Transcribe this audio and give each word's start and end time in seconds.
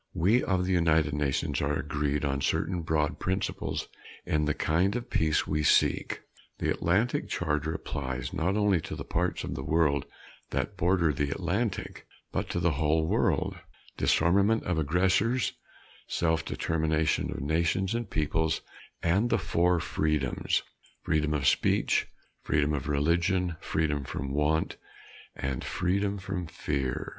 We 0.15 0.43
of 0.43 0.65
the 0.65 0.71
United 0.73 1.13
Nations 1.13 1.61
are 1.61 1.77
agreed 1.77 2.25
on 2.25 2.41
certain 2.41 2.81
broad 2.81 3.19
principles 3.19 3.87
in 4.25 4.45
the 4.45 4.55
kind 4.55 4.95
of 4.95 5.11
peace 5.11 5.45
we 5.45 5.61
seek. 5.61 6.21
The 6.57 6.71
Atlantic 6.71 7.29
Charter 7.29 7.71
applies 7.75 8.33
not 8.33 8.57
only 8.57 8.81
to 8.81 8.95
the 8.95 9.03
parts 9.03 9.43
of 9.43 9.53
the 9.53 9.61
world 9.61 10.07
that 10.49 10.75
border 10.75 11.13
the 11.13 11.29
Atlantic 11.29 12.07
but 12.31 12.49
to 12.49 12.59
the 12.59 12.71
whole 12.81 13.05
world; 13.05 13.59
disarmament 13.95 14.63
of 14.63 14.79
aggressors, 14.79 15.53
self 16.07 16.43
determination 16.43 17.29
of 17.29 17.39
nations 17.41 17.93
and 17.93 18.09
peoples, 18.09 18.61
and 19.03 19.29
the 19.29 19.37
four 19.37 19.79
freedoms 19.79 20.63
freedom 21.03 21.31
of 21.31 21.45
speech, 21.47 22.07
freedom 22.41 22.73
of 22.73 22.87
religion, 22.87 23.55
freedom 23.59 24.03
from 24.03 24.31
want, 24.33 24.77
and 25.35 25.63
freedom 25.63 26.17
from 26.17 26.47
fear. 26.47 27.07